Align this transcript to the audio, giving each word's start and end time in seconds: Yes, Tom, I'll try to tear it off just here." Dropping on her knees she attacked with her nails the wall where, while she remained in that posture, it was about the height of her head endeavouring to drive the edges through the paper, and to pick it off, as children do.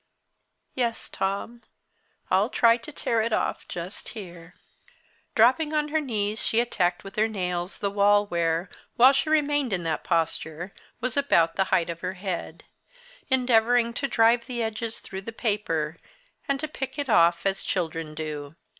Yes, 0.73 1.09
Tom, 1.09 1.61
I'll 2.31 2.49
try 2.49 2.75
to 2.75 2.91
tear 2.91 3.21
it 3.21 3.31
off 3.31 3.67
just 3.67 4.09
here." 4.17 4.55
Dropping 5.35 5.73
on 5.75 5.89
her 5.89 6.01
knees 6.01 6.43
she 6.43 6.59
attacked 6.59 7.03
with 7.03 7.17
her 7.17 7.27
nails 7.27 7.77
the 7.77 7.91
wall 7.91 8.25
where, 8.25 8.67
while 8.95 9.13
she 9.13 9.29
remained 9.29 9.71
in 9.71 9.83
that 9.83 10.03
posture, 10.03 10.73
it 10.75 10.81
was 11.01 11.17
about 11.17 11.55
the 11.55 11.65
height 11.65 11.91
of 11.91 12.01
her 12.01 12.13
head 12.15 12.63
endeavouring 13.29 13.93
to 13.93 14.07
drive 14.07 14.47
the 14.47 14.63
edges 14.63 15.01
through 15.01 15.21
the 15.21 15.31
paper, 15.31 15.97
and 16.47 16.59
to 16.61 16.67
pick 16.67 16.97
it 16.97 17.07
off, 17.07 17.45
as 17.45 17.63
children 17.63 18.15
do. 18.15 18.55